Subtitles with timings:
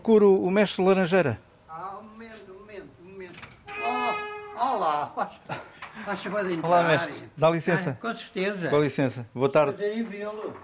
[0.00, 1.38] Procuro o mestre Laranjeira.
[1.68, 3.48] Ah, um momento, um momento, um momento.
[3.68, 5.60] Oh, olá, faz,
[6.06, 6.68] faz favor de entrar.
[6.68, 7.22] Olá, mestre.
[7.36, 7.90] Dá licença.
[7.90, 8.70] Ah, com certeza.
[8.70, 9.28] Com licença.
[9.34, 9.74] Boa tarde.
[9.74, 10.56] Prazer em vê-lo.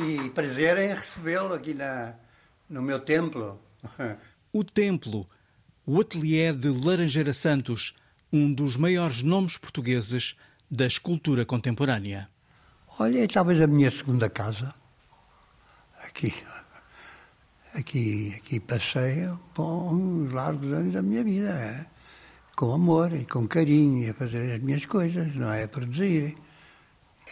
[0.00, 2.14] E prazer em recebê-lo aqui na,
[2.68, 3.60] no meu templo.
[4.52, 5.28] O Templo,
[5.86, 7.94] o ateliê de Laranjeira Santos,
[8.32, 10.34] um dos maiores nomes portugueses
[10.68, 12.28] da escultura contemporânea.
[12.98, 14.74] Olha, é talvez a minha segunda casa.
[16.02, 16.34] Aqui.
[17.74, 21.86] Aqui, aqui passei bons largos anos da minha vida, é?
[22.54, 25.64] com amor e com carinho, a fazer as minhas coisas, não é?
[25.64, 26.36] A produzir.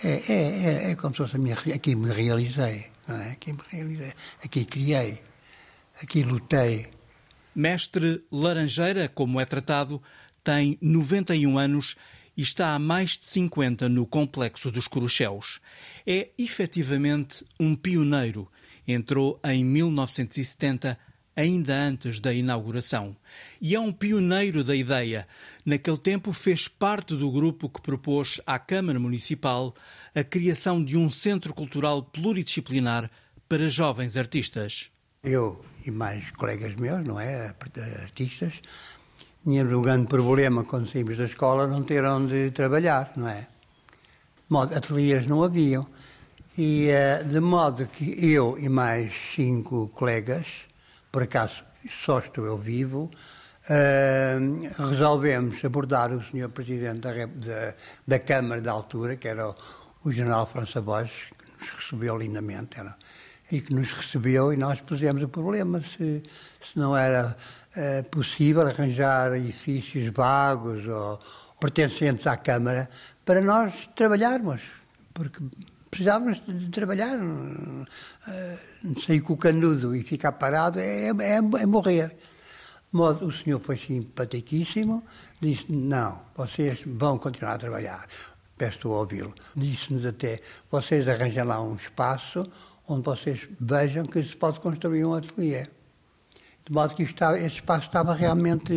[0.02, 1.54] É, é, é, é como se fosse a minha.
[1.54, 3.30] Aqui me realizei, não é?
[3.30, 4.12] Aqui me realizei.
[4.44, 5.22] Aqui criei.
[6.02, 6.88] Aqui lutei.
[7.54, 10.02] Mestre Laranjeira, como é tratado,
[10.42, 11.94] tem 91 anos
[12.36, 15.60] e está há mais de 50 no Complexo dos Corucheus.
[16.06, 18.48] É efetivamente um pioneiro
[18.86, 20.98] Entrou em 1970,
[21.36, 23.16] ainda antes da inauguração.
[23.60, 25.26] E é um pioneiro da ideia.
[25.64, 29.74] Naquele tempo fez parte do grupo que propôs à Câmara Municipal
[30.14, 33.10] a criação de um centro cultural pluridisciplinar
[33.48, 34.90] para jovens artistas.
[35.22, 37.54] Eu e mais colegas meus, não é,
[38.02, 38.60] artistas,
[39.44, 43.46] tínhamos um grande problema quando saímos da escola não ter onde trabalhar, não é?
[44.76, 45.86] Ateliês não haviam.
[46.56, 50.66] E uh, de modo que eu e mais cinco colegas,
[51.10, 51.64] por acaso
[52.04, 53.10] só estou eu vivo,
[53.70, 57.74] uh, resolvemos abordar o senhor Presidente da, da,
[58.06, 59.54] da, Câmara da altura, que era o,
[60.04, 62.98] o General França Borges, que nos recebeu lindamente, era,
[63.50, 66.22] e que nos recebeu e nós pusemos o problema se,
[66.60, 67.34] se não era
[67.74, 71.18] uh, possível arranjar edifícios vagos ou
[71.58, 72.90] pertencentes à Câmara
[73.24, 74.60] para nós trabalharmos,
[75.14, 75.42] porque
[75.92, 77.18] precisávamos de trabalhar.
[78.26, 78.58] Eh,
[79.06, 82.16] sair com o canudo e ficar parado é, é, é morrer.
[82.92, 85.04] O senhor foi simpaticíssimo,
[85.40, 88.08] disse: Não, vocês vão continuar a trabalhar.
[88.56, 89.34] Peço a ouvi-lo.
[89.54, 92.42] Disse-nos até: Vocês arranjam lá um espaço
[92.88, 95.66] onde vocês vejam que se pode construir um ateliê.
[96.64, 98.72] De modo que estava, esse espaço estava realmente,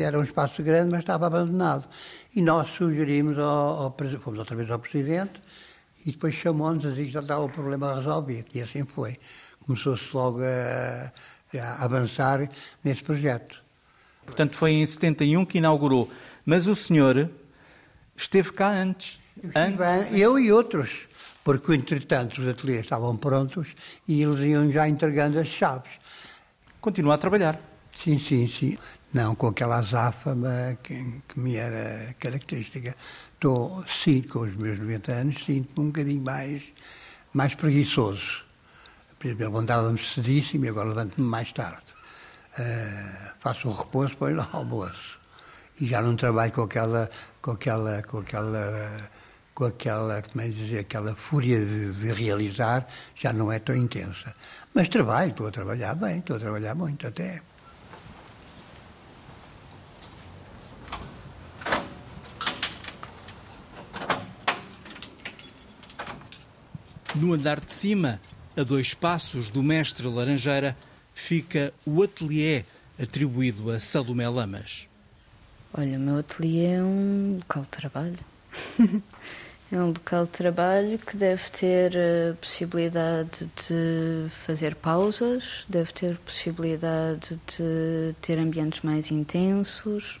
[0.00, 1.86] era um espaço grande, mas estava abandonado.
[2.34, 5.40] E nós sugerimos, ao, ao fomos outra vez ao Presidente,
[6.06, 8.46] e depois chamou-nos a dizer que já estava o problema resolvido.
[8.54, 9.18] E assim foi.
[9.66, 11.12] Começou-se logo a,
[11.58, 12.48] a avançar
[12.84, 13.60] nesse projeto.
[14.24, 16.08] Portanto, foi em 71 que inaugurou.
[16.44, 17.28] Mas o senhor
[18.16, 19.18] esteve cá antes.
[19.54, 20.12] antes...
[20.12, 21.08] Eu e outros,
[21.42, 23.74] porque, entretanto, os ateliês estavam prontos
[24.06, 25.90] e eles iam já entregando as chaves.
[26.80, 27.60] Continua a trabalhar?
[27.96, 28.78] Sim, sim, sim.
[29.12, 32.94] Não com aquela azáfama que, que me era característica
[33.36, 36.62] estou, sinto, com os meus 90 anos, sinto-me um bocadinho mais,
[37.32, 38.44] mais preguiçoso.
[39.18, 41.84] Por exemplo, levantava-me cedíssimo e agora levanto-me mais tarde.
[42.58, 45.18] Uh, faço o repouso, depois no almoço.
[45.80, 47.10] E já não trabalho com aquela,
[47.42, 49.10] com aquela, com aquela,
[49.54, 54.34] com aquela, como é dizer, aquela fúria de, de realizar, já não é tão intensa.
[54.74, 57.42] Mas trabalho, estou a trabalhar bem, estou a trabalhar muito até.
[67.20, 68.20] No andar de cima,
[68.54, 70.76] a dois passos do mestre Laranjeira,
[71.14, 72.62] fica o ateliê
[73.00, 74.86] atribuído a Salomé Lamas.
[75.72, 78.18] Olha, o meu ateliê é um local de trabalho.
[79.72, 86.18] é um local de trabalho que deve ter a possibilidade de fazer pausas, deve ter
[86.18, 90.20] possibilidade de ter ambientes mais intensos,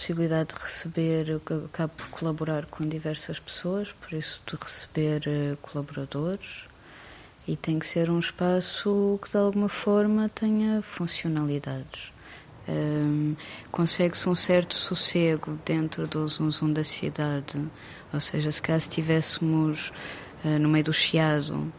[0.00, 5.56] possibilidade de receber, eu acabo por colaborar com diversas pessoas, por isso de receber eh,
[5.60, 6.64] colaboradores.
[7.46, 12.12] E tem que ser um espaço que de alguma forma tenha funcionalidades.
[12.66, 13.36] Um,
[13.70, 17.62] Consegue-se um certo sossego dentro do zum, zum da cidade,
[18.12, 19.92] ou seja, se caso estivéssemos
[20.44, 21.70] uh, no meio do chiado,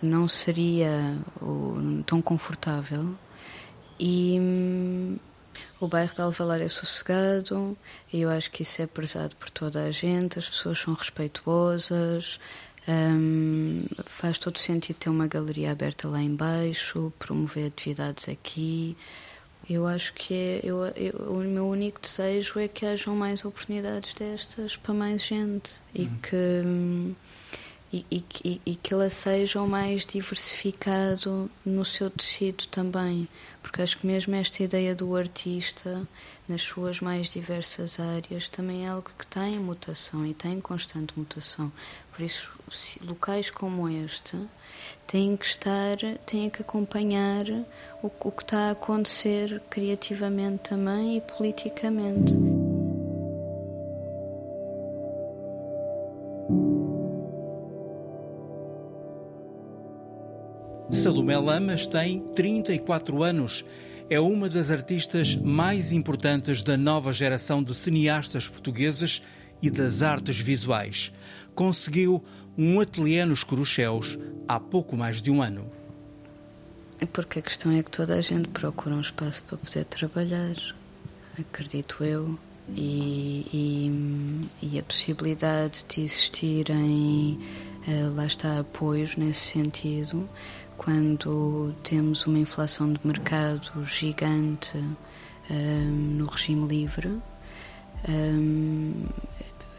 [0.00, 3.16] não seria uh, tão confortável.
[3.98, 5.16] E hum,
[5.80, 7.76] o bairro de Alvalar é sossegado
[8.12, 12.38] e eu acho que isso é prezado por toda a gente, as pessoas são respeituosas,
[12.86, 18.96] um, faz todo sentido ter uma galeria aberta lá embaixo, promover atividades aqui.
[19.68, 24.12] Eu acho que é, eu, eu, o meu único desejo é que hajam mais oportunidades
[24.12, 26.18] destas para mais gente e, hum.
[26.22, 27.16] que,
[28.10, 33.28] e, e, e, que ele seja o mais diversificado no seu tecido também,
[33.62, 36.02] porque acho que mesmo esta ideia do artista,
[36.48, 41.70] nas suas mais diversas áreas, também é algo que tem mutação e tem constante mutação.
[42.12, 42.52] Por isso,
[43.02, 44.36] locais como este
[45.06, 45.96] têm que estar,
[46.26, 47.46] têm que acompanhar
[48.02, 52.34] o, o que está a acontecer criativamente também e politicamente.
[60.94, 63.64] Salomé Lamas tem 34 anos.
[64.08, 69.20] É uma das artistas mais importantes da nova geração de cineastas portugueses
[69.60, 71.12] e das artes visuais.
[71.52, 72.22] Conseguiu
[72.56, 75.66] um ateliê nos Corucheus há pouco mais de um ano.
[77.12, 80.54] Porque a questão é que toda a gente procura um espaço para poder trabalhar,
[81.38, 82.38] acredito eu.
[82.68, 83.46] E,
[84.62, 87.38] e, e a possibilidade de existirem,
[87.86, 90.26] eh, lá está, apoios nesse sentido,
[90.84, 94.76] quando temos uma inflação de mercado gigante
[95.50, 95.86] um,
[96.18, 97.08] no regime livre,
[98.06, 98.92] um,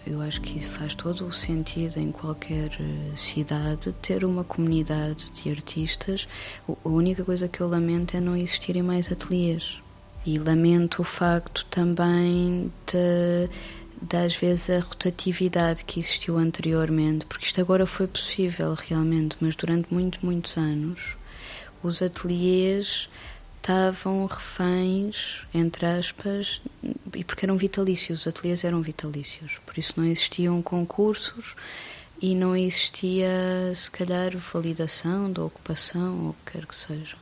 [0.08, 5.50] eu acho que faz todo o sentido em qualquer eh, cidade ter uma comunidade de
[5.50, 6.28] artistas.
[6.68, 9.82] A única coisa que eu lamento é não existirem mais ateliês.
[10.24, 13.50] E lamento o facto também de
[14.02, 19.94] das vezes a rotatividade que existiu anteriormente, porque isto agora foi possível realmente, mas durante
[19.94, 21.18] muitos, muitos anos
[21.82, 23.10] os ateliês
[23.58, 26.62] estavam reféns, entre aspas,
[27.16, 31.56] e porque eram vitalícios, os ateliês eram vitalícios, por isso não existiam concursos
[32.22, 33.28] e não existia,
[33.74, 37.16] se calhar, validação da ocupação ou o que quer que seja.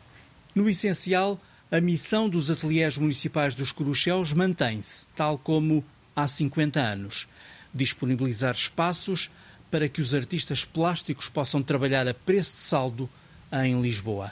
[0.53, 1.39] No essencial,
[1.71, 5.83] a missão dos ateliês municipais dos Corucheus mantém-se, tal como
[6.15, 7.27] há 50 anos.
[7.73, 9.29] Disponibilizar espaços
[9.71, 13.09] para que os artistas plásticos possam trabalhar a preço de saldo
[13.51, 14.31] em Lisboa.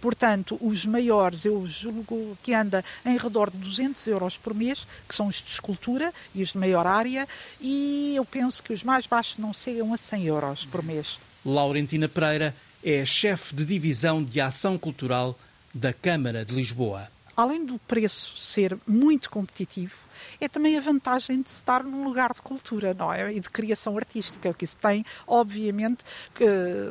[0.00, 5.14] Portanto, os maiores, eu julgo que anda em redor de 200 euros por mês, que
[5.14, 7.26] são os de escultura e os de maior área,
[7.60, 11.18] e eu penso que os mais baixos não chegam a 100 euros por mês.
[11.44, 12.54] Laurentina Pereira
[12.84, 15.38] é chefe de divisão de ação cultural
[15.74, 19.96] da Câmara de Lisboa além do preço ser muito competitivo,
[20.40, 23.32] é também a vantagem de estar num lugar de cultura, não é?
[23.32, 26.04] E de criação artística, que isso tem, obviamente,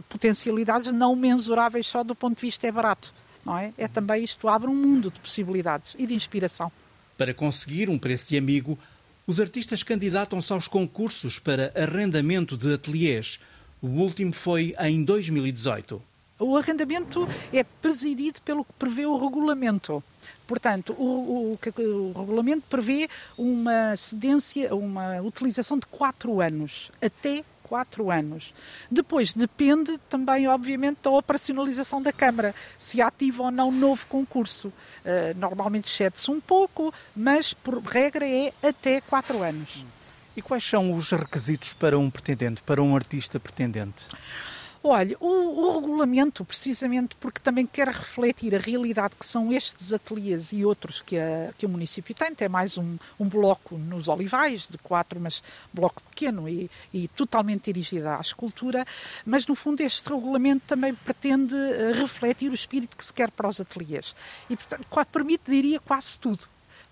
[0.07, 3.13] potencialidades não mensuráveis só do ponto de vista é barato,
[3.45, 3.73] não é?
[3.77, 6.71] É também isto abre um mundo de possibilidades e de inspiração.
[7.17, 8.79] Para conseguir um preço de amigo,
[9.25, 13.37] os artistas candidatam-se aos concursos para arrendamento de ateliês.
[13.81, 16.01] O último foi em 2018.
[16.39, 20.03] O arrendamento é presidido pelo que prevê o regulamento.
[20.45, 28.09] Portanto, o, o, o, regulamento prevê uma cedência, uma utilização de quatro anos, até quatro
[28.09, 28.53] anos.
[28.89, 34.69] Depois depende também, obviamente, da operacionalização da Câmara, se ativa ou não novo concurso.
[34.69, 39.83] Uh, normalmente cede-se um pouco, mas por regra é até quatro anos.
[40.35, 44.05] E quais são os requisitos para um pretendente, para um artista pretendente?
[44.89, 50.53] Olha, o, o, regulamento, precisamente porque também quer refletir a realidade que são estes ateliês
[50.53, 54.65] e outros que, a, que o município tem, tem mais um, um bloco nos Olivais,
[54.69, 55.43] de quatro, mas
[55.73, 58.85] bloco pequeno e, e totalmente dirigido à escultura,
[59.25, 63.49] mas no fundo este regulamento também pretende eh, refletir o espírito que se quer para
[63.49, 64.15] os ateliês.
[64.49, 66.47] E, portanto, permite, diria, quase tudo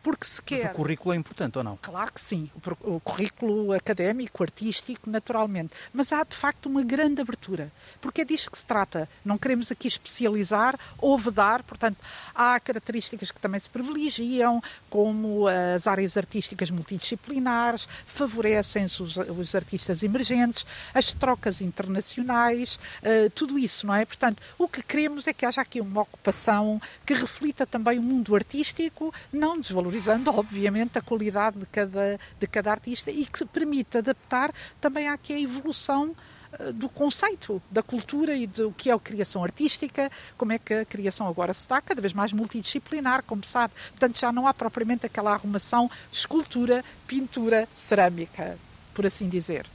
[0.06, 0.66] porque se quer.
[0.66, 1.80] Mas o currículo é importante ou não?
[1.82, 2.48] Claro que sim.
[2.84, 5.74] O, currículo académico, artístico, naturalmente.
[5.92, 9.10] Mas há de facto uma grande abertura, porque é disto que se trata.
[9.26, 11.98] Não queremos aqui especializar ou vedar, portanto,
[12.36, 20.04] há características que também se privilegiam, como as áreas artísticas multidisciplinares, favorecem-se os, os, artistas
[20.04, 24.06] emergentes, as trocas internacionais, uh, tudo isso, não é?
[24.06, 28.36] Portanto, o que queremos é que haja aqui uma ocupação que reflita também o mundo
[28.36, 33.98] artístico, não desvalorizado valorizando, obviamente, a qualidade de cada, de cada artista e que permite
[33.98, 36.14] adaptar também àque a evolução
[36.60, 40.74] eh, do conceito da cultura e do que é a criação artística, como é que
[40.74, 43.74] a criação agora se está cada vez mais multidisciplinar, como sabe.
[43.92, 48.58] Portanto, já não há propriamente aquela arrumação escultura, pintura, cerâmica,
[48.94, 49.66] por assim dizer.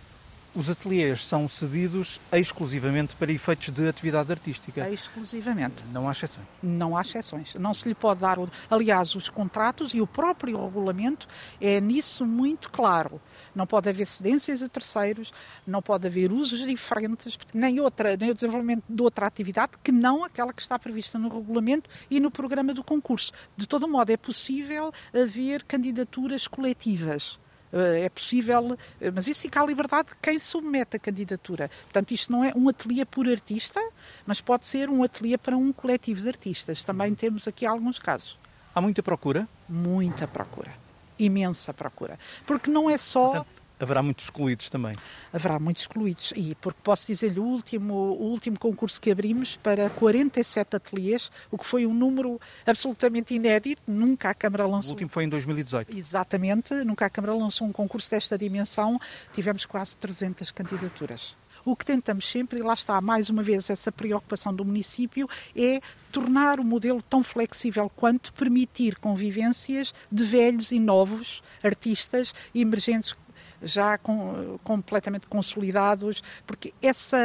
[0.53, 4.91] Os ateliês são cedidos exclusivamente para efeitos de atividade artística.
[4.91, 5.85] Exclusivamente.
[5.93, 6.47] Não há exceções.
[6.61, 7.55] Não há exceções.
[7.55, 8.37] Não se lhe pode dar.
[8.69, 11.29] Aliás, os contratos e o próprio regulamento
[11.61, 13.21] é nisso muito claro.
[13.55, 15.33] Não pode haver cedências a terceiros,
[15.65, 20.25] não pode haver usos diferentes, nem, outra, nem o desenvolvimento de outra atividade que não
[20.25, 23.31] aquela que está prevista no regulamento e no programa do concurso.
[23.57, 27.39] De todo modo, é possível haver candidaturas coletivas
[27.73, 28.77] é possível,
[29.15, 31.71] mas isso fica à liberdade de quem submete a candidatura.
[31.85, 33.81] Portanto, isto não é um ateliê por artista,
[34.27, 36.83] mas pode ser um ateliê para um coletivo de artistas.
[36.83, 38.39] Também temos aqui alguns casos.
[38.75, 39.49] Há muita procura?
[39.69, 40.73] Muita procura.
[41.19, 42.19] Imensa procura.
[42.47, 43.31] Porque não é só.
[43.31, 44.93] Portanto, haverá muitos excluídos também.
[45.33, 46.33] Haverá muitos excluídos.
[46.37, 51.59] E porque posso dizer-lhe, o último, o último concurso que abrimos para 47 ateliês, o
[51.59, 54.91] que foi um número absolutamente inédito, nunca a Câmara lançou.
[54.91, 55.97] O último foi em 2018.
[55.97, 59.01] Exatamente, nunca a Câmara lançou um concurso desta dimensão,
[59.33, 61.35] tivemos quase 300 candidaturas.
[61.65, 65.81] O que tentamos sempre, e lá está mais uma vez essa preocupação do município, é
[66.11, 73.15] tornar o modelo tão flexível quanto permitir convivências de velhos e novos artistas emergentes
[73.63, 77.19] já com, completamente consolidados, porque essa,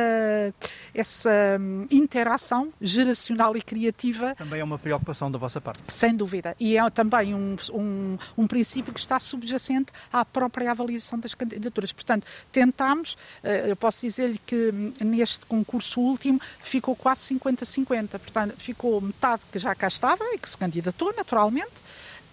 [0.94, 4.36] essa hum, interação geracional e criativa.
[4.36, 5.82] Também é uma preocupação da vossa parte.
[5.88, 6.56] Sem dúvida.
[6.60, 11.92] E é também um, um, um princípio que está subjacente à própria avaliação das candidaturas.
[11.92, 18.20] Portanto, tentámos, eh, eu posso dizer-lhe que hum, neste concurso último ficou quase 50-50.
[18.20, 21.85] Portanto, ficou metade que já cá estava e que se candidatou, naturalmente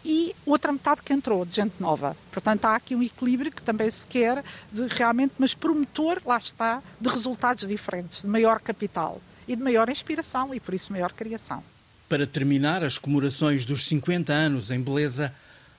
[0.05, 2.17] e outra metade que entrou, de gente nova.
[2.31, 6.83] Portanto, há aqui um equilíbrio que também se quer de realmente, mas promotor, lá está,
[7.01, 11.63] de resultados diferentes, de maior capital e de maior inspiração e, por isso, maior criação.
[12.09, 15.35] Para terminar as comemorações dos 50 anos em Beleza,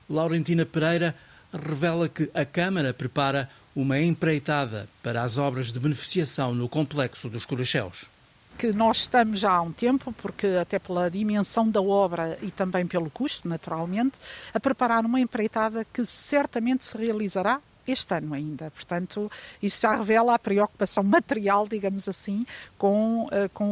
[0.10, 1.16] Laurentina Pereira
[1.52, 7.46] revela que a Câmara prepara uma empreitada para as obras de beneficiação no complexo dos
[7.46, 8.13] Coracheus
[8.58, 12.86] que nós estamos já há um tempo, porque até pela dimensão da obra e também
[12.88, 14.18] pelo custo, naturalmente,
[14.54, 18.72] a preparar uma empreitada que certamente se realizará este ano ainda.
[18.72, 19.32] Portanto,
[19.62, 22.46] isso já revela a preocupação material, digamos assim,
[22.78, 23.66] com, uh, com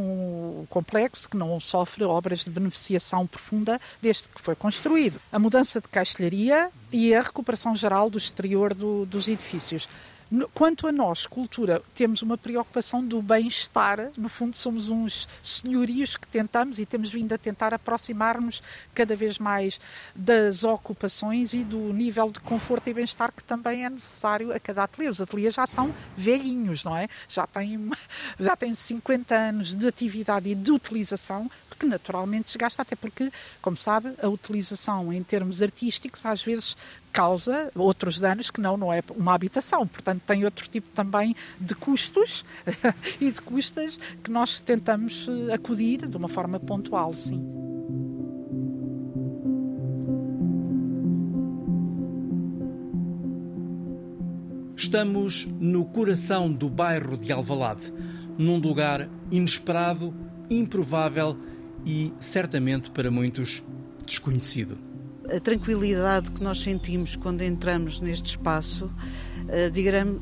[0.63, 5.19] o complexo, que não sofre obras de beneficiação profunda desde que foi construído.
[5.31, 9.87] A mudança de castelharia e a recuperação geral do exterior do, dos edifícios.
[10.53, 14.11] Quanto a nós, cultura, temos uma preocupação do bem-estar.
[14.15, 18.63] No fundo, somos uns senhorios que tentamos e temos vindo a tentar aproximar-nos
[18.95, 19.77] cada vez mais
[20.15, 24.83] das ocupações e do nível de conforto e bem-estar que também é necessário a cada
[24.83, 25.09] ateliê.
[25.09, 27.09] Os ateliês já são velhinhos, não é?
[27.27, 27.91] Já têm,
[28.39, 33.75] já têm 50 anos de atividade e de utilização que naturalmente desgasta, até porque, como
[33.75, 36.77] sabe, a utilização em termos artísticos às vezes
[37.11, 39.85] causa outros danos que não, não é uma habitação.
[39.85, 42.45] Portanto, tem outro tipo também de custos
[43.19, 47.61] e de custas que nós tentamos eh, acudir de uma forma pontual, sim.
[54.75, 57.93] Estamos no coração do bairro de Alvalade,
[58.37, 60.13] num lugar inesperado,
[60.49, 61.37] improvável
[61.85, 63.63] e certamente para muitos
[64.05, 64.90] desconhecido.
[65.35, 68.91] A tranquilidade que nós sentimos quando entramos neste espaço,
[69.47, 69.71] eh,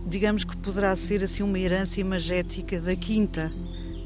[0.07, 3.51] digamos que poderá ser assim uma herança imagética da quinta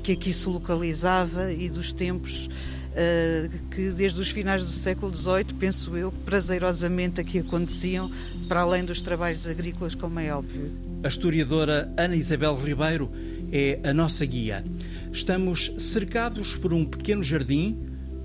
[0.04, 2.50] que aqui se localizava e dos tempos
[2.96, 8.12] eh, que desde os finais do século XVIII, penso eu, prazerosamente aqui aconteciam,
[8.48, 10.72] para além dos trabalhos agrícolas, como é óbvio.
[11.04, 13.12] A historiadora Ana Isabel Ribeiro
[13.52, 14.64] é a nossa guia.
[15.12, 17.78] Estamos cercados por um pequeno jardim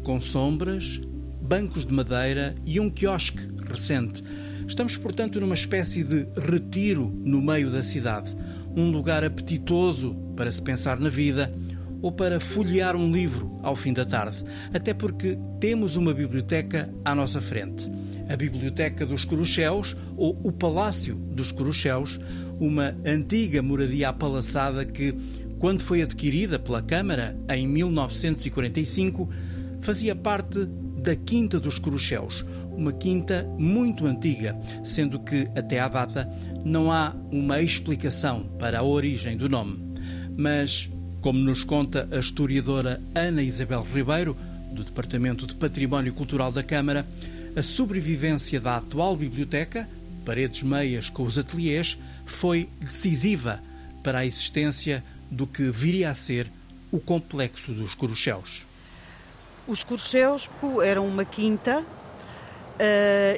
[0.03, 1.01] com sombras,
[1.49, 4.23] bancos de madeira e um quiosque recente.
[4.67, 8.37] Estamos, portanto, numa espécie de retiro no meio da cidade,
[8.77, 11.51] um lugar apetitoso para se pensar na vida
[12.03, 17.15] ou para folhear um livro ao fim da tarde, até porque temos uma biblioteca à
[17.15, 17.91] nossa frente.
[18.29, 22.21] A Biblioteca dos Corucheus, ou o Palácio dos Corucheus,
[22.61, 25.15] uma antiga moradia apalaçada que
[25.59, 29.31] quando foi adquirida pela Câmara em 1945,
[29.81, 32.45] fazia parte da Quinta dos Corucheus,
[32.77, 36.29] uma quinta muito antiga, sendo que até à data
[36.65, 39.79] não há uma explicação para a origem do nome.
[40.37, 40.91] Mas,
[41.21, 44.37] como nos conta a historiadora Ana Isabel Ribeiro,
[44.73, 47.07] do Departamento de Património Cultural da Câmara,
[47.57, 49.89] a sobrevivência da atual biblioteca,
[50.25, 53.61] paredes meias com os ateliês, foi decisiva
[54.03, 56.51] para a existência do que viria a ser
[56.93, 58.67] o complexo dos Corucheus.
[59.69, 60.49] Os Corucheus
[60.83, 61.85] eram uma quinta uh,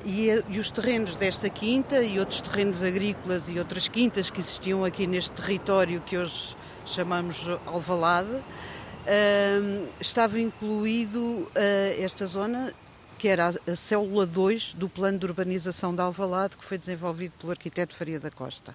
[0.05, 4.85] e, e, os terrenos desta quinta e outros terrenos agrícolas e outras quintas que existiam
[4.85, 6.57] aqui neste território que hoje
[6.87, 11.51] chamamos Alvalade, uh, estava incluído uh,
[11.99, 12.73] esta zona
[13.19, 17.51] que era a célula 2 do plano de urbanização de Alvalade, que foi desenvolvido pelo
[17.51, 18.75] arquiteto Faria da Costa.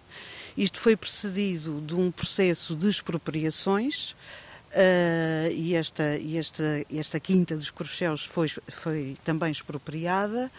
[0.57, 4.13] Isto foi precedido de um processo de expropriações,
[4.75, 10.51] Uh, e esta, e esta, esta quinta dos Corcheus foi, foi também expropriada.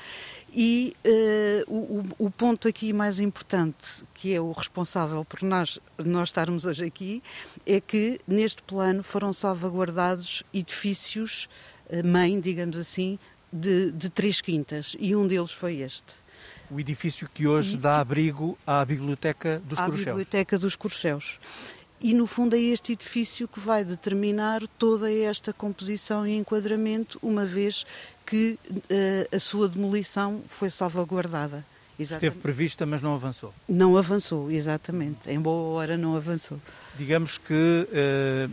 [0.50, 6.30] E uh, o, o, ponto aqui mais importante, que é o responsável por nós, nós
[6.30, 7.22] estarmos hoje aqui,
[7.66, 11.46] é que neste plano foram salvaguardados edifícios
[11.90, 13.18] uh, mãe, digamos assim,
[13.52, 16.14] de, de três quintas, e um deles foi este.
[16.70, 20.08] O edifício que hoje dá abrigo à Biblioteca dos à Corcheus.
[20.08, 21.38] À Biblioteca dos Corcheus.
[22.00, 27.46] E, no fundo, é este edifício que vai determinar toda esta composição e enquadramento, uma
[27.46, 27.86] vez
[28.24, 31.64] que uh, a sua demolição foi salvaguardada.
[31.98, 32.26] Exatamente.
[32.26, 33.54] Esteve prevista, mas não avançou.
[33.66, 35.30] Não avançou, exatamente.
[35.30, 36.60] Em boa hora não avançou.
[36.98, 38.52] Digamos que uh,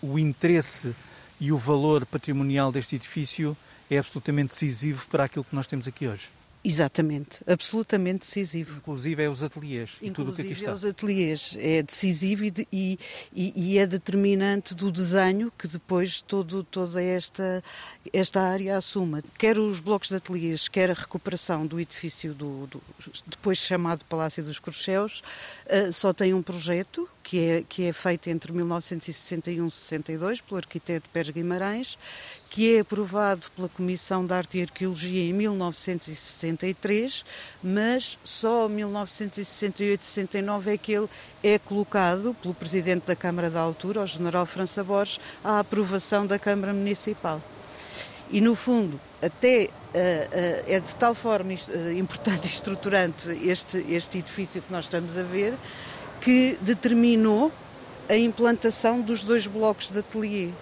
[0.00, 0.94] o interesse
[1.40, 3.56] e o valor patrimonial deste edifício
[3.90, 6.28] é absolutamente decisivo para aquilo que nós temos aqui hoje.
[6.66, 8.78] Exatamente, absolutamente decisivo.
[8.78, 10.72] Inclusive é os ateliês e tudo o que aqui está.
[10.72, 12.98] é os ateliês, é decisivo e, e,
[13.54, 17.62] e, é determinante do desenho que depois todo, toda esta,
[18.12, 19.22] esta área assuma.
[19.38, 22.82] Quer os blocos de ateliês, quer a recuperação do edifício do, do
[23.28, 25.22] depois chamado Palácio dos Corcheus,
[25.66, 30.58] uh, só tem um projeto que é, que é feito entre 1961 e 62 pelo
[30.58, 31.98] arquiteto Pérez Guimarães,
[32.48, 37.24] que é aprovado pela Comissão de Arte e Arqueologia em 1963,
[37.60, 41.08] mas só em 1968 e 69 é que ele
[41.42, 46.38] é colocado pelo Presidente da Câmara da altura, o General França Borges, à aprovação da
[46.38, 47.42] Câmara Municipal.
[48.30, 53.84] E, no fundo, até uh, uh, é de tal forma uh, importante e estruturante este,
[53.88, 55.54] este edifício que nós estamos a ver,
[56.26, 57.52] que determinou
[58.08, 60.52] a implantação dos dois blocos de ateliês.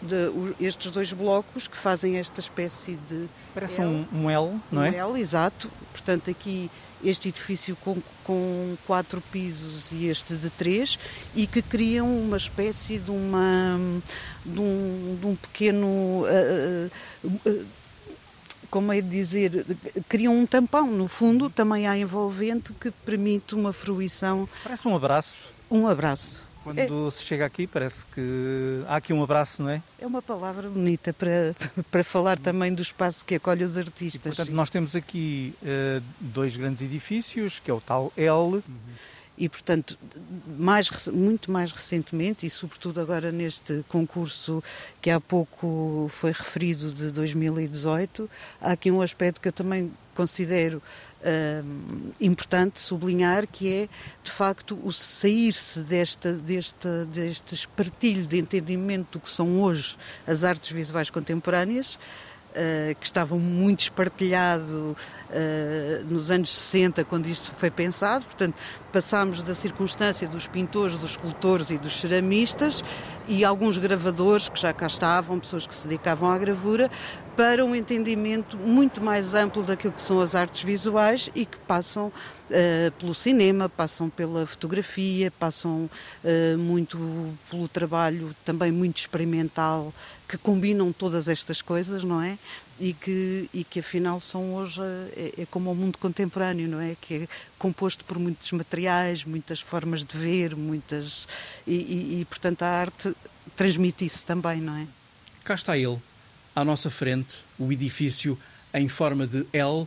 [0.00, 0.30] De,
[0.64, 3.28] estes dois blocos que fazem esta espécie de.
[3.52, 4.90] Parece L, um, um L, não é?
[4.90, 5.68] Um L, exato.
[5.90, 6.70] Portanto, aqui
[7.02, 11.00] este edifício com, com quatro pisos e este de três,
[11.34, 13.76] e que criam uma espécie de, uma,
[14.46, 15.88] de, um, de um pequeno.
[16.22, 16.90] Uh,
[17.44, 17.77] uh,
[18.70, 19.66] como é de dizer,
[20.08, 24.48] criam um tampão, no fundo, também há envolvente que permite uma fruição.
[24.62, 25.36] Parece um abraço.
[25.70, 26.46] Um abraço.
[26.64, 27.10] Quando é...
[27.10, 29.82] se chega aqui, parece que há aqui um abraço, não é?
[29.98, 31.54] É uma palavra bonita para,
[31.90, 34.32] para falar também do espaço que acolhe os artistas.
[34.32, 38.28] E, portanto, nós temos aqui uh, dois grandes edifícios, que é o tal L.
[38.28, 38.62] Uhum
[39.38, 39.96] e, portanto,
[40.58, 44.62] mais, muito mais recentemente, e sobretudo agora neste concurso
[45.00, 48.28] que há pouco foi referido de 2018,
[48.60, 50.82] há aqui um aspecto que eu também considero
[51.20, 53.88] uh, importante sublinhar, que é,
[54.22, 56.32] de facto, o sair-se deste,
[57.06, 59.96] deste espartilho de entendimento do que são hoje
[60.26, 61.98] as artes visuais contemporâneas,
[62.48, 64.96] Uh, que estava muito espartilhado
[65.30, 68.24] uh, nos anos 60, quando isto foi pensado.
[68.24, 68.56] Portanto,
[68.92, 72.82] passámos da circunstância dos pintores, dos escultores e dos ceramistas
[73.28, 76.90] e alguns gravadores que já cá estavam, pessoas que se dedicavam à gravura,
[77.36, 82.06] para um entendimento muito mais amplo daquilo que são as artes visuais e que passam
[82.06, 85.88] uh, pelo cinema, passam pela fotografia, passam
[86.24, 86.98] uh, muito
[87.50, 89.92] pelo trabalho também muito experimental,
[90.26, 92.38] que combinam todas estas coisas, não é?
[92.80, 94.80] E que, e que afinal são hoje,
[95.16, 96.96] é, é, como o mundo contemporâneo, não é?
[97.00, 101.26] Que é composto por muitos materiais, muitas formas de ver, muitas.
[101.66, 103.14] E, e, e portanto a arte
[103.56, 104.86] transmite isso também, não é?
[105.44, 105.98] Cá está ele,
[106.54, 108.38] à nossa frente, o edifício
[108.72, 109.86] em forma de L,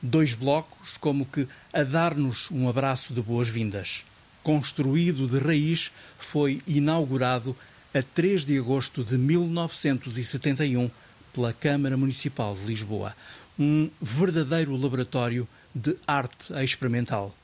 [0.00, 4.04] dois blocos, como que a dar-nos um abraço de boas-vindas.
[4.42, 7.56] Construído de raiz, foi inaugurado
[7.92, 10.90] a 3 de agosto de 1971
[11.32, 13.14] pela Câmara Municipal de Lisboa.
[13.58, 17.34] Um verdadeiro laboratório de arte experimental.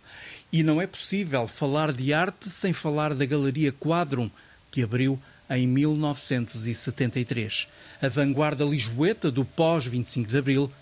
[0.52, 4.30] E não é possível falar de arte sem falar da Galeria Quadrum,
[4.70, 5.20] que abriu
[5.50, 7.68] em 1973.
[8.00, 10.72] A vanguarda lisboeta do pós-25 de Abril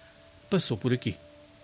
[0.49, 1.17] passou por aqui.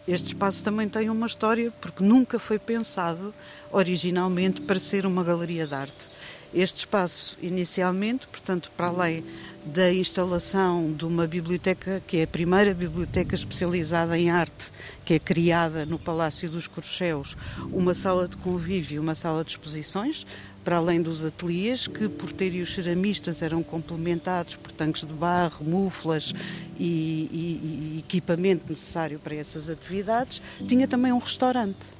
[0.08, 3.34] Este espaço também tem uma história, porque nunca foi pensado
[3.70, 6.08] originalmente para ser uma galeria de arte.
[6.52, 9.24] Este espaço, inicialmente, portanto, para além
[9.64, 14.72] da instalação de uma biblioteca, que é a primeira biblioteca especializada em arte,
[15.04, 17.36] que é criada no Palácio dos Corcheus,
[17.70, 20.26] uma sala de convívio, uma sala de exposições,
[20.64, 25.64] para além dos ateliês, que por terem os ceramistas eram complementados por tanques de barro,
[25.64, 26.34] muflas
[26.78, 31.99] e, e, e equipamento necessário para essas atividades, tinha também um restaurante.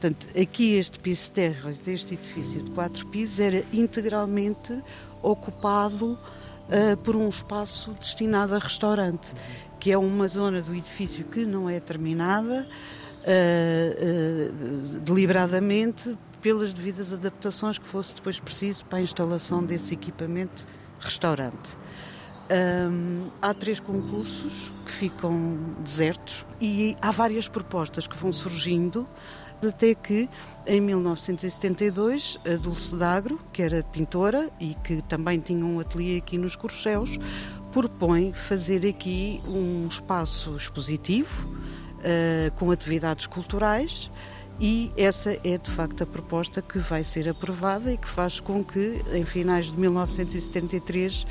[0.00, 4.78] Portanto, aqui este piso terra deste edifício de quatro pisos era integralmente
[5.22, 9.32] ocupado uh, por um espaço destinado a restaurante,
[9.80, 12.68] que é uma zona do edifício que não é terminada
[13.22, 20.66] uh, uh, deliberadamente pelas devidas adaptações que fosse depois preciso para a instalação desse equipamento
[21.00, 21.76] restaurante.
[22.48, 29.08] Um, há três concursos que ficam desertos e há várias propostas que vão surgindo
[29.64, 30.28] até que
[30.66, 36.36] em 1972 a Dulce D'Agro, que era pintora e que também tinha um ateliê aqui
[36.36, 37.18] nos Corcheus,
[37.72, 44.10] propõe fazer aqui um espaço expositivo uh, com atividades culturais
[44.58, 48.64] e essa é de facto a proposta que vai ser aprovada e que faz com
[48.64, 51.26] que em finais de 1973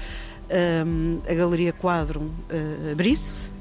[0.86, 3.52] um, a Galeria Quadro uh, abrisse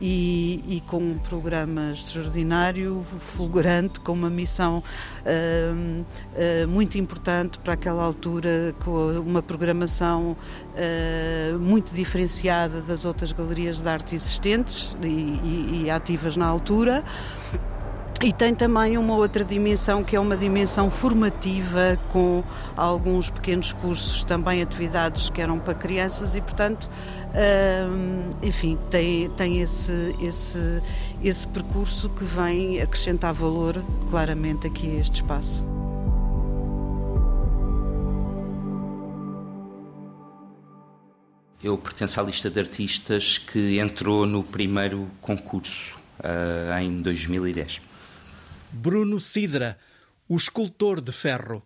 [0.00, 7.74] e, e, com um programa extraordinário, fulgurante, com uma missão uh, uh, muito importante para
[7.74, 10.36] aquela altura, com uma programação
[10.74, 17.04] uh, muito diferenciada das outras galerias de arte existentes e, e, e ativas na altura.
[18.22, 22.42] E tem também uma outra dimensão que é uma dimensão formativa com
[22.76, 26.88] alguns pequenos cursos, também atividades que eram para crianças e, portanto,
[27.90, 30.58] hum, enfim, tem, tem esse, esse,
[31.22, 35.64] esse percurso que vem acrescentar valor claramente aqui a este espaço.
[41.62, 47.80] Eu pertenço à lista de artistas que entrou no primeiro concurso uh, em 2010.
[48.74, 49.78] Bruno Sidra,
[50.28, 51.62] o escultor de ferro.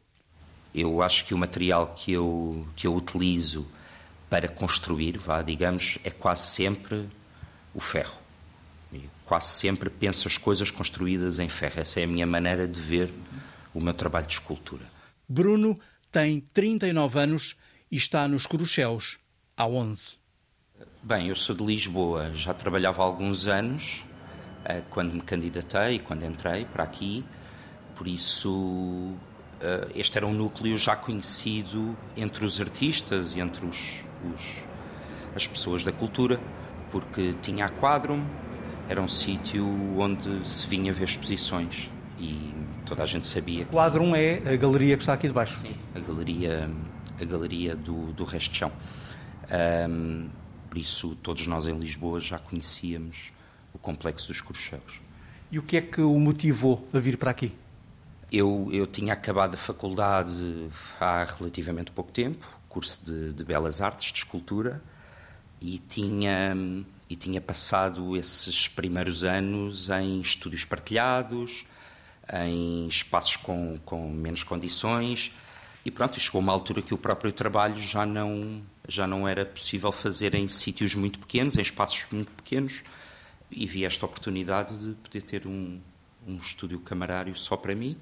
[0.75, 3.67] Eu acho que o material que eu, que eu utilizo
[4.29, 7.09] para construir, vá, digamos, é quase sempre
[7.75, 8.19] o ferro.
[8.93, 11.81] Eu quase sempre penso as coisas construídas em ferro.
[11.81, 13.11] Essa é a minha maneira de ver
[13.73, 14.85] o meu trabalho de escultura.
[15.27, 15.81] Bruno
[16.13, 17.57] tem 39 anos
[17.91, 19.19] e está nos Corucheus
[19.57, 20.19] há 11.
[21.03, 24.05] Bem, eu sou de Lisboa, já trabalhava há alguns anos
[24.69, 27.25] eh, quando me candidatei e quando entrei para aqui.
[27.97, 29.15] Por isso,
[29.61, 34.69] eh, este era um núcleo já conhecido entre os artistas e entre os, os
[35.35, 36.39] as pessoas da cultura,
[36.91, 38.25] porque tinha a Quadrum,
[38.89, 39.67] era um sítio
[39.99, 42.53] onde se vinha ver exposições e
[42.85, 43.65] toda a gente sabia.
[43.65, 43.71] Que...
[43.71, 45.57] Quadrum é a galeria que está aqui debaixo.
[45.57, 46.71] Sim, a galeria,
[47.21, 48.73] a galeria do, do resto de chão.
[49.89, 50.29] Um,
[50.69, 53.33] por isso, todos nós em Lisboa já conhecíamos
[53.73, 55.01] o complexo dos Cruxeus.
[55.51, 57.55] E o que é que o motivou a vir para aqui?
[58.31, 60.69] Eu, eu tinha acabado a faculdade
[61.01, 64.83] há relativamente pouco tempo, curso de, de Belas Artes, de Escultura,
[65.61, 66.55] e tinha,
[67.09, 71.65] e tinha passado esses primeiros anos em estúdios partilhados,
[72.45, 75.33] em espaços com, com menos condições,
[75.85, 79.91] e pronto, chegou uma altura que o próprio trabalho já não, já não era possível
[79.91, 82.83] fazer em sítios muito pequenos, em espaços muito pequenos,
[83.51, 85.81] e vi esta oportunidade de poder ter um,
[86.27, 87.97] um estúdio camarário só para mim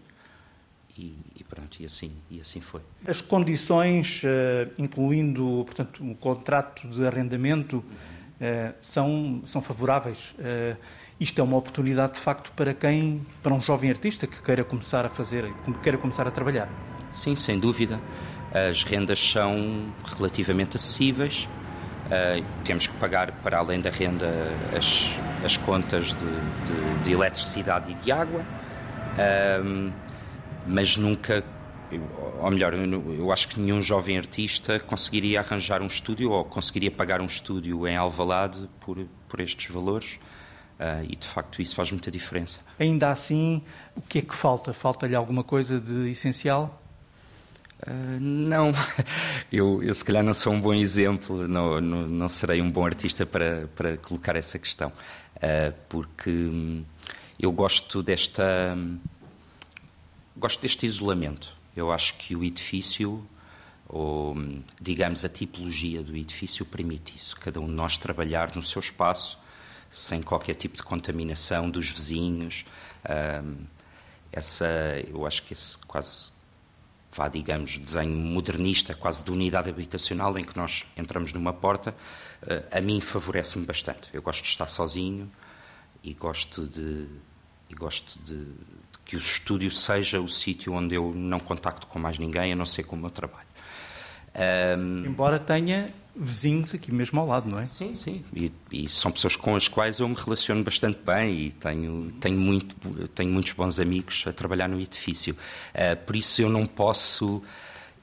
[0.98, 2.80] e, e, pronto, e assim, e assim foi.
[3.06, 10.35] As condições, uh, incluindo, portanto, um contrato de arrendamento, uh, são, são favoráveis.
[10.38, 10.76] Uh,
[11.20, 15.04] isto é uma oportunidade, de facto, para quem, para um jovem artista que queira começar
[15.04, 16.68] a fazer, que queira começar a trabalhar.
[17.12, 18.00] Sim, sem dúvida.
[18.52, 21.48] As rendas são relativamente acessíveis.
[22.06, 24.28] Uh, temos que pagar, para além da renda,
[24.76, 25.10] as,
[25.44, 29.92] as contas de, de, de eletricidade e de água, uh,
[30.66, 31.42] mas nunca,
[32.40, 37.20] ou melhor, eu, acho que nenhum jovem artista conseguiria arranjar um estúdio ou conseguiria pagar
[37.20, 40.20] um estúdio em Alvalade por, por estes valores.
[40.78, 42.60] Uh, e de facto isso faz muita diferença.
[42.78, 43.62] Ainda assim,
[43.96, 44.74] o que é que falta?
[44.74, 46.82] Falta-lhe alguma coisa de essencial?
[47.84, 48.72] Uh, não,
[49.52, 52.86] eu, eu, se calhar não sou um bom exemplo, não, não, não serei um bom
[52.86, 56.84] artista para, para colocar essa questão, uh, porque hum,
[57.38, 58.74] eu gosto desta.
[58.76, 58.98] Hum,
[60.36, 61.52] gosto deste isolamento.
[61.76, 63.26] Eu acho que o edifício,
[63.86, 67.36] ou hum, digamos a tipologia do edifício, permite isso.
[67.36, 69.38] Cada um de nós trabalhar no seu espaço,
[69.90, 72.64] sem qualquer tipo de contaminação dos vizinhos.
[73.04, 73.54] Uh,
[74.32, 74.66] essa,
[75.08, 76.36] eu acho que esse quase
[77.16, 81.94] vá, digamos, desenho modernista, quase de unidade habitacional, em que nós entramos numa porta,
[82.46, 84.11] eh, a mim favorece-me bastante.
[84.12, 85.31] Eu gosto de estar sozinho
[86.05, 87.07] e gosto de,
[87.70, 88.46] e gosto de,
[89.05, 92.66] que o estúdio seja o sítio onde eu não contacto com mais ninguém, a não
[92.66, 93.48] ser com o meu trabalho.
[94.79, 95.07] Um...
[95.07, 97.66] Embora tenha vizinhos aqui mesmo ao lado, não é?
[97.66, 98.24] Sim, sim.
[98.35, 102.38] E, e, são pessoas com as quais eu me relaciono bastante bem e tenho, tenho,
[102.38, 102.74] muito,
[103.09, 105.37] tenho muitos bons amigos a trabalhar no edifício.
[105.74, 107.42] Uh, por isso eu não posso,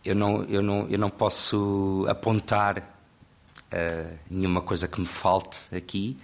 [0.06, 6.18] eu não, eu não, eu não posso apontar uh, nenhuma coisa que me falte aqui,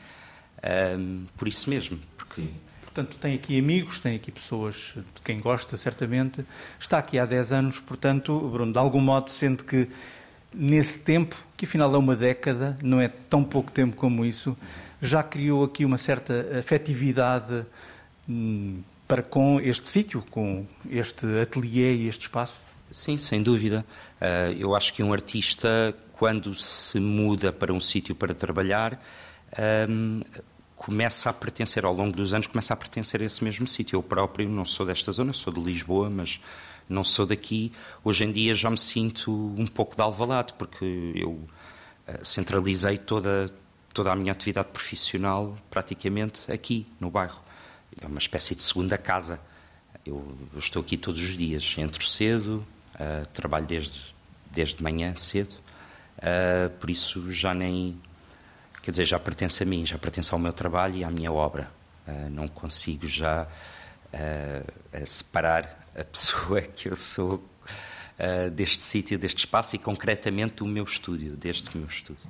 [0.57, 1.99] uh, por isso mesmo.
[2.15, 2.41] Porque...
[2.41, 2.53] Sim.
[2.83, 6.43] Portanto, tem aqui amigos, tem aqui pessoas de quem gosta, certamente.
[6.79, 9.87] Está aqui há 10 anos, portanto, Bruno, de algum modo sente que
[10.53, 14.57] nesse tempo, que afinal é uma década, não é tão pouco tempo como isso,
[15.01, 17.65] já criou aqui uma certa afetividade
[18.29, 22.61] hum, para com este sítio, com este ateliê e este espaço?
[22.89, 23.85] Sim, sem dúvida.
[24.21, 28.97] Uh, eu acho que um artista, quando se muda para um sítio para trabalhar,
[29.89, 30.21] um,
[30.77, 33.97] começa a pertencer, ao longo dos anos, começa a pertencer a esse mesmo sítio.
[33.97, 36.39] Eu próprio não sou desta zona, sou de Lisboa, mas
[36.89, 37.71] não sou daqui.
[38.03, 41.47] Hoje em dia já me sinto um pouco de alvalade, porque eu uh,
[42.25, 43.53] centralizei toda,
[43.93, 47.41] toda a minha atividade profissional praticamente aqui, no bairro.
[48.01, 49.39] É uma espécie de segunda casa.
[50.05, 54.15] Eu, eu estou aqui todos os dias, entro cedo, uh, trabalho desde,
[54.51, 55.53] desde manhã cedo,
[56.17, 58.01] uh, por isso já nem.
[58.81, 61.69] Quer dizer, já pertence a mim, já pertence ao meu trabalho e à minha obra.
[62.07, 63.47] Uh, não consigo já
[65.05, 67.43] separar a pessoa que eu sou
[68.53, 72.27] deste sítio, deste espaço e concretamente do meu estúdio, deste meu estúdio.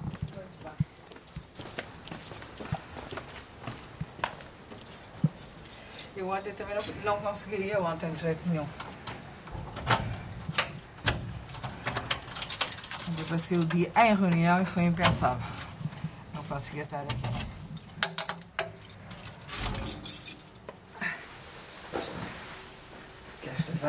[6.15, 8.67] Eu ontem também não, não conseguiria ontem de jeito nenhum.
[13.17, 15.41] Eu passei o dia em reunião e foi impensável.
[16.33, 17.48] Não conseguia estar aqui.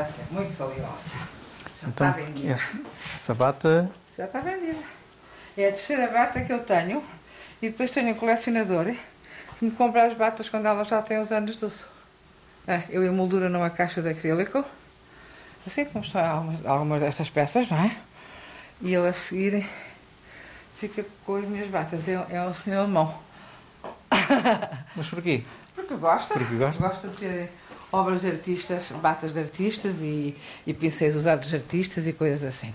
[0.02, 1.10] É muito valiosa.
[1.80, 2.52] Já então, está vendida.
[2.52, 2.72] Essa,
[3.14, 3.90] essa bata.
[4.16, 4.82] Já está vendida.
[5.56, 7.02] É a terceira bata que eu tenho.
[7.62, 8.94] E depois tenho um colecionador
[9.58, 11.86] que me compra as batas quando elas já têm os anos uso.
[12.66, 14.64] É, eu emolduro numa caixa de acrílico,
[15.66, 17.96] assim como estão algumas, algumas destas peças, não é?
[18.80, 19.66] E ele a seguir
[20.78, 22.06] fica com as minhas batas.
[22.08, 23.14] É, é um senhor alemão.
[24.96, 25.44] Mas porquê?
[25.74, 26.32] Porque gosta.
[26.32, 26.88] Porque gosta.
[26.88, 27.52] Gosta de ter
[27.92, 30.34] obras de artistas, batas de artistas e,
[30.66, 32.72] e pincéis usados de artistas e coisas assim.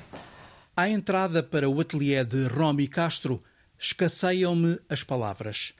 [0.75, 3.39] À entrada para o ateliê de Romy Castro,
[3.79, 5.73] escasseiam-me as palavras.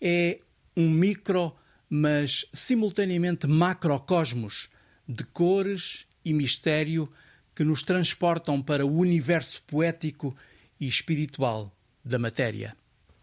[0.00, 0.38] É
[0.76, 1.54] um micro,
[1.88, 4.68] mas simultaneamente macrocosmos
[5.08, 7.10] de cores e mistério
[7.54, 10.36] que nos transportam para o universo poético
[10.78, 11.72] e espiritual
[12.04, 12.76] da matéria.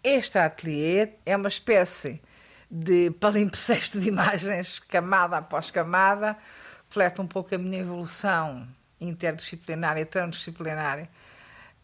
[0.03, 2.19] Este ateliê é uma espécie
[2.75, 6.35] de palimpsesto de imagens, camada após camada,
[6.87, 8.67] reflete um pouco a minha evolução
[8.99, 11.07] interdisciplinar e transdisciplinar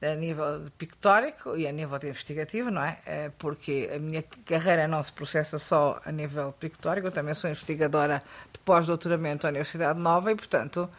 [0.01, 2.97] a nível pictórico e a nível investigativo, não é?
[3.05, 3.31] é?
[3.37, 8.23] Porque a minha carreira não se processa só a nível pictórico, eu também sou investigadora
[8.51, 10.89] de pós-doutoramento à Universidade Nova e, portanto,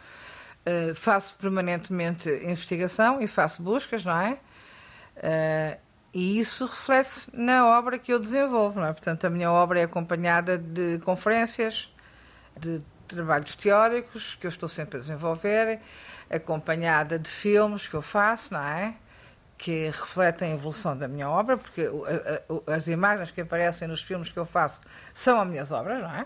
[0.63, 4.37] Uh, faço permanentemente investigação e faço buscas, não é?
[6.13, 8.91] E isso reflete na obra que eu desenvolvo, não é?
[8.91, 11.89] Portanto, a minha obra é acompanhada de conferências,
[12.59, 15.79] de trabalhos teóricos que eu estou sempre a desenvolver,
[16.29, 18.93] acompanhada de filmes que eu faço, não é?
[19.57, 21.87] Que refletem a evolução da minha obra, porque
[22.67, 24.81] as imagens que aparecem nos filmes que eu faço
[25.13, 26.25] são as minhas obras, não é?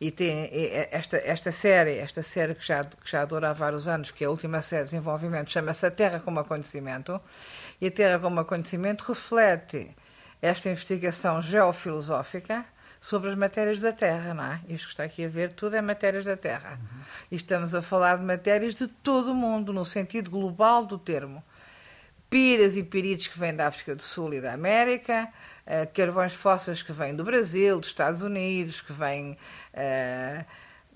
[0.00, 0.48] E tem
[0.90, 4.26] esta, esta série, esta série que já, que já dura há vários anos, que é
[4.26, 7.20] a última série de desenvolvimento, chama-se A Terra como Acontecimento.
[7.80, 9.96] E Terra como Acontecimento reflete
[10.42, 12.64] esta investigação geofilosófica
[13.00, 14.60] sobre as matérias da Terra, não é?
[14.68, 16.78] Isto que está aqui a ver, tudo é matérias da Terra.
[16.78, 17.00] Uhum.
[17.30, 21.42] E estamos a falar de matérias de todo o mundo, no sentido global do termo.
[22.28, 25.28] Piras e piritos que vêm da África do Sul e da América,
[25.66, 30.44] uh, carvões fósseis que vêm do Brasil, dos Estados Unidos, que vêm uh,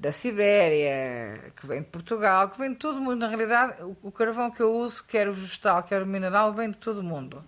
[0.05, 3.17] da Sibéria, que vem de Portugal, que vem de todo o mundo.
[3.17, 6.77] Na realidade, o, carvão que eu uso, quer o vegetal, quer o mineral, vem de
[6.77, 7.43] todo o mundo.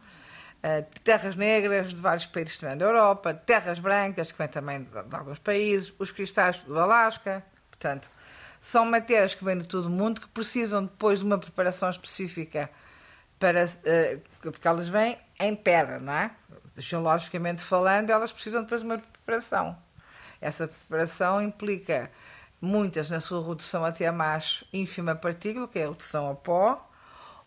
[0.65, 4.91] Uh, terras negras de vários países também da Europa, terras brancas, que vêm também de,
[4.91, 7.45] de alguns países, os cristais do Alasca.
[7.69, 8.11] Portanto,
[8.59, 12.71] são matérias que vêm de todo o mundo que precisam depois de uma preparação específica
[13.39, 16.31] para uh, porque elas vêm em pedra, não é?
[16.79, 19.77] geologicamente falando, elas precisam depois de uma preparação.
[20.41, 22.11] Essa preparação implica
[22.61, 26.91] muitas na sua redução até a mais ínfima partícula, que é a redução a pó,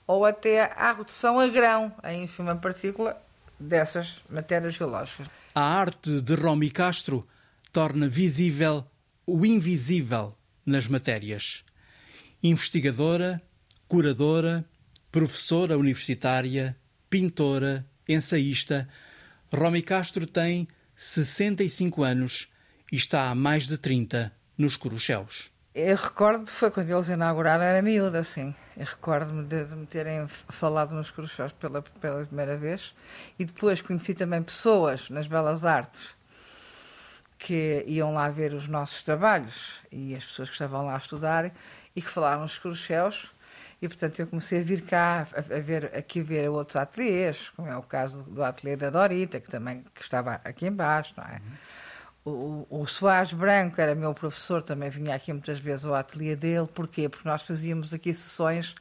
[0.06, 3.22] ou até à redução a grão, a ínfima partícula
[3.60, 5.28] dessas matérias geológicas.
[5.54, 7.28] A arte de Romy Castro
[7.72, 8.86] torna visível
[9.26, 11.64] o invisível nas matérias.
[12.42, 13.42] Investigadora,
[13.88, 14.66] curadora,
[15.12, 16.78] professora universitária,
[17.10, 18.88] pintora, ensaísta,
[19.54, 22.48] Romy Castro tem 65 anos
[22.92, 25.52] e está há mais de 30 nos Curuchéus.
[25.74, 28.54] Eu recordo, foi quando eles inauguraram, era miúda, assim.
[28.76, 32.94] Eu recordo-me de, de, me terem falado nos Curuchéus pela, pela primeira vez.
[33.38, 36.14] E depois conheci também pessoas nas Belas Artes
[37.38, 41.50] que iam lá ver os nossos trabalhos e as pessoas que estavam lá a estudar
[41.96, 43.32] e que falaram nos Curuchéus
[43.82, 47.70] E, portanto, eu comecei a vir cá, a, a ver, aqui ver outros ateliês, como
[47.70, 51.38] é o caso do ateliê da Dorita, que também que estava aqui embaixo, não é?
[51.38, 51.89] O,
[52.30, 56.68] o, o Soares Branco era meu professor, também vinha aqui muitas vezes ao ateliê dele.
[56.74, 57.10] Porquê?
[57.10, 58.76] Porque nós fazíamos aqui sessões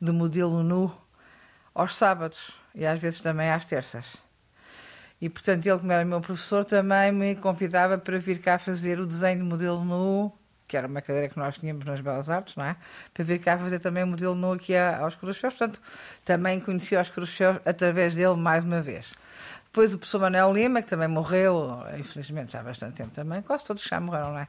[0.00, 0.92] de modelo nu
[1.74, 4.04] aos sábados e às vezes também às terças.
[5.20, 9.06] E, portanto, ele, como era meu professor, também me convidava para vir cá fazer o
[9.06, 10.32] desenho de modelo nu
[10.70, 12.76] que era uma cadeira que nós tínhamos nas Belas Artes, não é?
[13.12, 15.52] Para vir cá fazer também o modelo nu aqui aos Cruzeus.
[15.54, 15.82] Portanto,
[16.24, 19.12] também conheci os Cruzeus através dele mais uma vez.
[19.70, 23.64] Depois o professor Manuel Lima, que também morreu, infelizmente já há bastante tempo também, quase
[23.64, 24.48] todos já morreram, não é?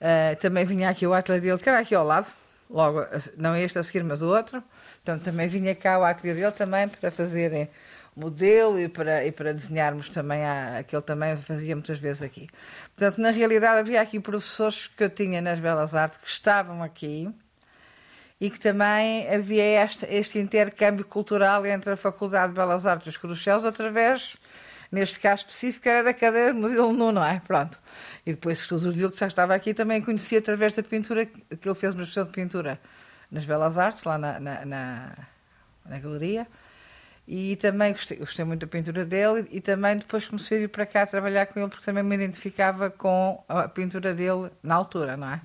[0.00, 2.26] Uh, também vinha aqui o ateliê dele, que era aqui ao lado,
[2.68, 4.60] logo, não este a seguir, mas o outro.
[5.02, 7.70] Então também vinha cá o ateliê dele também para fazerem
[8.16, 12.48] modelo e para, e para desenharmos também a, aquele também fazia muitas vezes aqui.
[12.96, 17.32] Portanto, na realidade havia aqui professores que eu tinha nas Belas Artes que estavam aqui
[18.40, 23.16] e que também havia este, este intercâmbio cultural entre a Faculdade de Belas Artes dos
[23.18, 24.36] Cruzeus através,
[24.90, 27.40] neste caso específico, era da cadeira de modelo nu, não é?
[27.40, 27.78] Pronto.
[28.24, 31.74] E depois o Dil, que já estava aqui, também conhecia através da pintura, que ele
[31.74, 32.80] fez uma exposição de pintura
[33.30, 35.12] nas Belas Artes, lá na, na, na,
[35.84, 36.46] na galeria.
[37.28, 40.86] E também gostei, gostei muito da pintura dele e também depois comecei a vir para
[40.86, 45.30] cá trabalhar com ele porque também me identificava com a pintura dele na altura, não
[45.30, 45.40] é?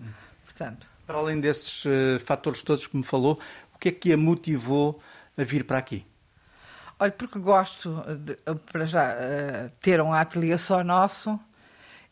[0.45, 0.94] Portanto.
[1.05, 3.39] Para além desses uh, fatores todos que me falou,
[3.73, 5.01] o que é que a motivou
[5.37, 6.05] a vir para aqui?
[6.99, 8.37] Olha, porque gosto de,
[8.71, 11.39] para já uh, ter um ateliê só nosso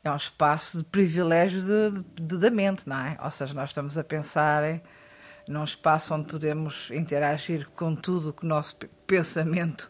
[0.03, 3.17] é um espaço de privilégio de, de, da mente, não é?
[3.23, 4.82] Ou seja, nós estamos a pensar
[5.47, 8.75] num espaço onde podemos interagir com tudo que o nosso
[9.08, 9.89] pensamento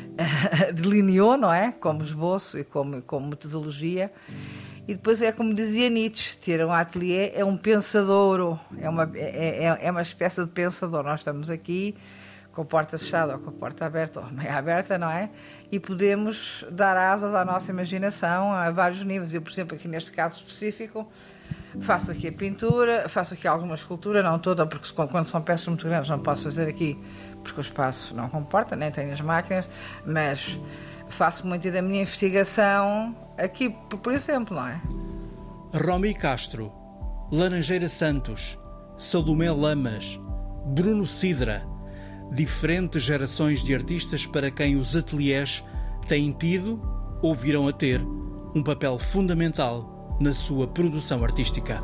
[0.74, 1.72] delineou, não é?
[1.72, 4.12] Como esboço e como, como metodologia.
[4.86, 9.64] E depois é como dizia Nietzsche, ter um ateliê é um pensadouro, é uma, é,
[9.64, 11.04] é, é uma espécie de pensador.
[11.04, 11.94] Nós estamos aqui
[12.52, 15.30] com a porta fechada ou com a porta aberta ou meio aberta, não é?
[15.70, 19.32] E podemos dar asas à nossa imaginação a vários níveis.
[19.32, 21.08] Eu, por exemplo, aqui neste caso específico,
[21.80, 25.86] Faço aqui a pintura, faço aqui alguma escultura, não toda, porque quando são peças muito
[25.86, 26.98] grandes não posso fazer aqui,
[27.42, 29.66] porque o espaço não comporta, nem tenho as máquinas,
[30.06, 30.58] mas
[31.08, 33.70] faço muito da minha investigação aqui,
[34.02, 34.80] por exemplo, não é?
[35.74, 36.72] Romy Castro,
[37.30, 38.58] Laranjeira Santos,
[38.98, 40.20] Salomé Lamas,
[40.66, 41.66] Bruno Sidra,
[42.30, 45.62] diferentes gerações de artistas para quem os ateliês
[46.06, 46.80] têm tido
[47.22, 48.00] ou virão a ter
[48.54, 51.82] um papel fundamental na sua produção artística.